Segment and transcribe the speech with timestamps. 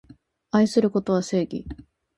[0.49, 1.67] 愛することは正義